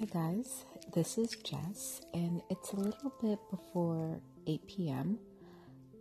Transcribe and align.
Hi, 0.00 0.06
guys. 0.06 0.64
This 0.94 1.18
is 1.18 1.36
Jess, 1.44 2.00
and 2.14 2.40
it's 2.48 2.72
a 2.72 2.76
little 2.76 3.12
bit 3.20 3.38
before 3.50 4.18
8 4.46 4.66
p.m. 4.66 5.18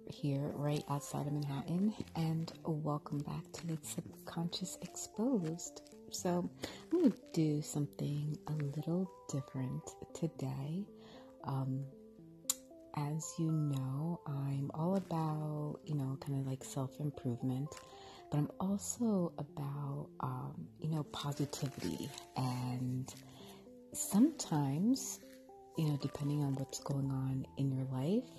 here, 0.09 0.53
right 0.55 0.85
outside 0.89 1.27
of 1.27 1.33
Manhattan. 1.33 1.94
And 2.15 2.49
welcome 2.63 3.17
back 3.17 3.43
to 3.51 3.67
the 3.67 3.77
Subconscious 3.81 4.77
Exposed. 4.81 5.81
So, 6.12 6.49
I'm 6.93 7.12
to 7.12 7.17
do 7.33 7.62
something 7.62 8.38
a 8.47 8.54
little 8.77 9.12
different 9.29 9.83
today. 10.13 10.86
Um, 11.44 11.84
as 12.96 13.34
you 13.38 13.52
know, 13.52 14.22
I'm 14.26 14.72
all 14.76 14.96
about, 14.96 15.79
you 15.84 15.96
know, 15.96 16.18
kind 16.22 16.40
of 16.40 16.48
like 16.48 16.63
self 16.63 17.02
improvement, 17.02 17.68
but 18.31 18.38
I'm 18.38 18.50
also 18.62 19.34
about, 19.38 20.08
um, 20.22 20.68
you 20.80 20.90
know, 20.90 21.04
positivity. 21.12 22.09
And 22.38 22.69
sometimes, 24.50 25.20
you 25.77 25.85
know, 25.85 25.98
depending 26.02 26.44
on 26.44 26.55
what's 26.55 26.80
going 26.80 27.09
on 27.12 27.45
in 27.57 27.71
your 27.71 27.85
life, 27.91 28.30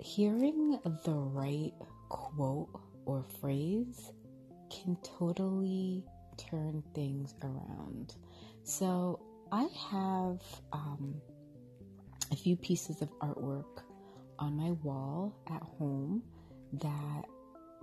hearing 0.00 0.78
the 1.04 1.14
right 1.14 1.72
quote 2.08 2.68
or 3.06 3.24
phrase 3.40 4.12
can 4.70 4.96
totally 5.02 6.04
turn 6.36 6.82
things 6.94 7.34
around. 7.42 8.14
So 8.64 9.20
I 9.52 9.68
have, 9.90 10.40
um, 10.72 11.14
a 12.32 12.36
few 12.36 12.56
pieces 12.56 13.02
of 13.02 13.08
artwork 13.20 13.82
on 14.38 14.56
my 14.56 14.72
wall 14.82 15.34
at 15.48 15.62
home 15.62 16.22
that 16.74 17.24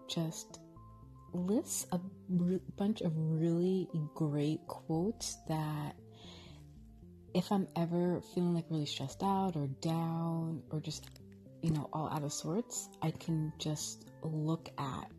just 0.08 0.60
lists 1.34 1.88
a 1.94 2.00
bunch 2.78 3.02
of 3.02 3.14
really 3.16 3.88
great 4.14 4.60
quotes 4.68 5.38
that 5.48 5.96
if 7.34 7.52
I'm 7.52 7.68
ever 7.76 8.22
feeling 8.34 8.54
like 8.54 8.66
really 8.70 8.86
stressed 8.86 9.24
out 9.24 9.56
or 9.56 9.68
down 9.82 10.62
or 10.70 10.80
just, 10.80 11.10
you 11.62 11.72
know, 11.72 11.90
all 11.92 12.10
out 12.10 12.24
of 12.24 12.32
sorts, 12.32 12.90
I 13.02 13.12
can 13.12 13.52
just 13.58 14.06
look 14.22 14.70
at 14.78 15.12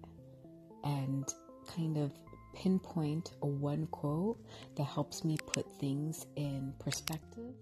and 0.85 1.33
kind 1.75 1.97
of 1.97 2.13
pinpoint 2.55 3.33
a 3.43 3.47
one 3.47 3.87
quote 3.87 4.39
that 4.77 4.85
helps 4.85 5.25
me 5.25 5.37
put 5.53 5.67
things 5.81 6.27
in 6.37 6.73
perspective 6.79 7.53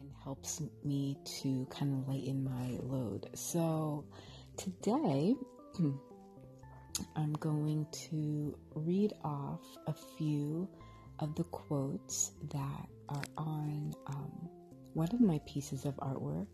and 0.00 0.10
helps 0.22 0.62
me 0.84 1.16
to 1.42 1.66
kind 1.70 1.92
of 1.92 2.08
lighten 2.08 2.44
my 2.44 2.78
load. 2.82 3.28
So 3.34 4.04
today, 4.56 5.34
I'm 7.16 7.32
going 7.34 7.86
to 8.10 8.56
read 8.74 9.12
off 9.24 9.62
a 9.86 9.94
few 10.16 10.68
of 11.20 11.34
the 11.34 11.44
quotes 11.44 12.32
that 12.50 12.88
are 13.08 13.22
on 13.36 13.92
um, 14.06 14.48
one 14.94 15.08
of 15.12 15.20
my 15.20 15.40
pieces 15.46 15.84
of 15.84 15.94
artwork. 15.96 16.46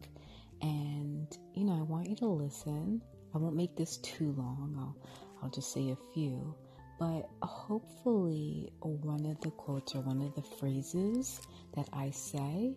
And, 0.63 1.27
you 1.55 1.65
know, 1.65 1.79
I 1.79 1.83
want 1.83 2.09
you 2.09 2.17
to 2.17 2.27
listen. 2.27 3.03
I 3.35 3.39
won't 3.39 3.57
make 3.57 3.77
this 3.77 3.97
too 3.99 4.33
long, 4.33 4.75
I'll, 4.79 4.97
I'll 5.43 5.51
just 5.51 5.73
say 5.73 5.91
a 5.91 5.97
few. 6.15 6.55
But 6.99 7.29
hopefully, 7.43 8.73
one 8.81 9.27
of 9.27 9.41
the 9.41 9.51
quotes 9.51 9.95
or 9.97 10.01
one 10.01 10.23
of 10.23 10.35
the 10.37 10.43
phrases 10.59 11.41
that 11.75 11.89
I 11.93 12.11
say 12.11 12.77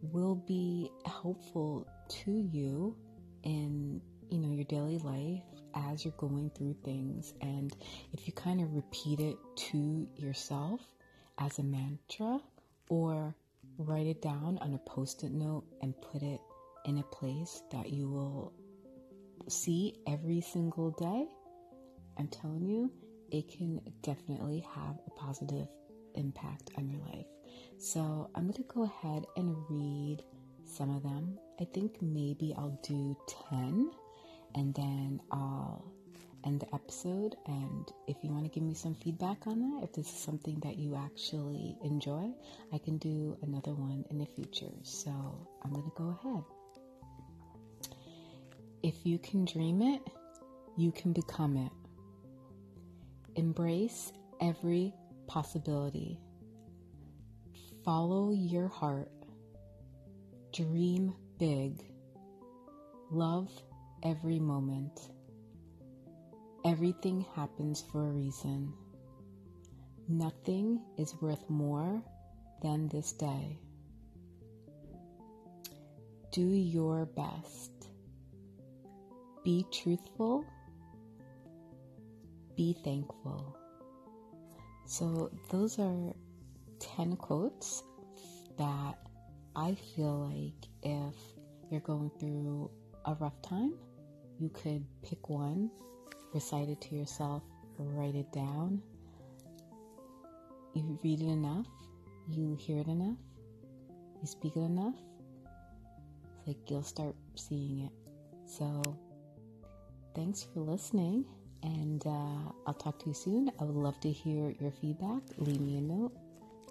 will 0.00 0.36
be 0.36 0.90
helpful 1.04 1.86
to 2.08 2.30
you 2.30 2.96
in 3.42 4.00
you 4.30 4.38
know 4.38 4.50
your 4.50 4.64
daily 4.64 4.98
life 4.98 5.42
as 5.74 6.04
you're 6.04 6.14
going 6.18 6.50
through 6.50 6.76
things 6.84 7.34
and 7.40 7.76
if 8.12 8.26
you 8.26 8.32
kind 8.32 8.60
of 8.60 8.72
repeat 8.74 9.20
it 9.20 9.36
to 9.56 10.06
yourself 10.16 10.80
as 11.38 11.58
a 11.58 11.62
mantra 11.62 12.40
or 12.88 13.34
write 13.78 14.06
it 14.06 14.20
down 14.22 14.58
on 14.60 14.74
a 14.74 14.78
post-it 14.78 15.32
note 15.32 15.64
and 15.82 15.94
put 16.00 16.22
it 16.22 16.40
in 16.84 16.98
a 16.98 17.02
place 17.04 17.62
that 17.70 17.90
you 17.90 18.08
will 18.08 18.52
see 19.48 19.94
every 20.06 20.40
single 20.40 20.90
day 20.92 21.26
i'm 22.18 22.28
telling 22.28 22.66
you 22.66 22.90
it 23.30 23.48
can 23.48 23.80
definitely 24.02 24.60
have 24.74 24.98
a 25.06 25.10
positive 25.10 25.68
impact 26.14 26.70
on 26.76 26.88
your 26.88 27.00
life 27.12 27.26
so 27.78 28.28
I'm 28.34 28.42
going 28.42 28.54
to 28.54 28.62
go 28.64 28.82
ahead 28.84 29.26
and 29.36 29.56
read 29.68 30.22
some 30.64 30.94
of 30.94 31.02
them. 31.02 31.38
I 31.60 31.64
think 31.64 32.02
maybe 32.02 32.54
I'll 32.56 32.78
do 32.82 33.16
10 33.50 33.90
and 34.54 34.74
then 34.74 35.20
I'll 35.30 35.84
end 36.44 36.60
the 36.60 36.74
episode. 36.74 37.36
And 37.46 37.90
if 38.06 38.16
you 38.22 38.30
want 38.30 38.44
to 38.44 38.50
give 38.50 38.62
me 38.62 38.74
some 38.74 38.94
feedback 38.94 39.46
on 39.46 39.60
that, 39.60 39.84
if 39.84 39.92
this 39.92 40.06
is 40.06 40.18
something 40.18 40.58
that 40.60 40.76
you 40.78 40.96
actually 40.96 41.76
enjoy, 41.82 42.30
I 42.72 42.78
can 42.78 42.98
do 42.98 43.36
another 43.42 43.74
one 43.74 44.04
in 44.10 44.18
the 44.18 44.26
future. 44.26 44.72
So 44.82 45.10
I'm 45.64 45.72
going 45.72 45.84
to 45.84 45.92
go 45.96 46.18
ahead. 46.22 46.44
If 48.82 49.04
you 49.04 49.18
can 49.18 49.44
dream 49.44 49.82
it, 49.82 50.02
you 50.76 50.92
can 50.92 51.12
become 51.12 51.56
it. 51.56 51.72
Embrace 53.36 54.12
every 54.40 54.94
possibility. 55.26 56.18
Follow 57.84 58.32
your 58.32 58.68
heart. 58.68 59.10
Dream 60.52 61.14
big. 61.38 61.84
Love 63.10 63.50
every 64.02 64.38
moment. 64.38 65.10
Everything 66.64 67.24
happens 67.34 67.80
for 67.80 68.08
a 68.08 68.10
reason. 68.10 68.72
Nothing 70.08 70.80
is 70.96 71.14
worth 71.20 71.48
more 71.48 72.02
than 72.62 72.88
this 72.88 73.12
day. 73.12 73.58
Do 76.32 76.42
your 76.42 77.06
best. 77.06 77.70
Be 79.44 79.64
truthful. 79.70 80.44
Be 82.56 82.76
thankful. 82.84 83.56
So, 84.84 85.30
those 85.50 85.78
are 85.78 86.12
10 86.80 87.16
quotes 87.16 87.82
that 88.56 88.98
I 89.54 89.74
feel 89.74 90.30
like 90.30 90.68
if 90.82 91.14
you're 91.70 91.80
going 91.80 92.10
through 92.18 92.70
a 93.04 93.14
rough 93.14 93.40
time, 93.42 93.74
you 94.38 94.48
could 94.48 94.84
pick 95.02 95.28
one, 95.28 95.70
recite 96.32 96.68
it 96.68 96.80
to 96.82 96.94
yourself, 96.94 97.42
write 97.78 98.14
it 98.14 98.30
down. 98.32 98.82
You 100.74 100.98
read 101.02 101.20
it 101.20 101.28
enough, 101.28 101.66
you 102.28 102.56
hear 102.60 102.78
it 102.78 102.88
enough, 102.88 103.16
you 104.20 104.26
speak 104.26 104.56
it 104.56 104.60
enough, 104.60 104.94
it's 106.36 106.46
like 106.46 106.70
you'll 106.70 106.82
start 106.82 107.14
seeing 107.34 107.80
it. 107.86 107.92
So, 108.46 108.82
thanks 110.14 110.42
for 110.42 110.60
listening, 110.60 111.24
and 111.62 112.06
uh, 112.06 112.52
I'll 112.66 112.78
talk 112.78 112.98
to 113.00 113.06
you 113.08 113.14
soon. 113.14 113.50
I 113.60 113.64
would 113.64 113.74
love 113.74 114.00
to 114.00 114.10
hear 114.10 114.54
your 114.60 114.70
feedback. 114.70 115.22
Leave 115.38 115.60
me 115.60 115.78
a 115.78 115.80
note 115.80 116.12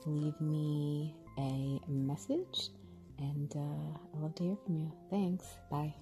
leave 0.08 0.40
me 0.40 1.14
a 1.38 1.80
message. 1.90 2.70
And 3.20 3.52
uh, 3.56 3.98
i 4.16 4.22
love 4.22 4.36
to 4.36 4.44
hear 4.44 4.58
from 4.66 4.78
you. 4.78 4.92
Thanks. 5.10 5.46
Bye. 5.72 5.94